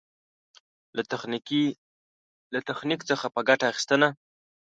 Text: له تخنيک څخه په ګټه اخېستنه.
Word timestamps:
له 2.53 2.61
تخنيک 2.69 3.01
څخه 3.09 3.25
په 3.35 3.39
ګټه 3.49 3.65
اخېستنه. 3.71 4.09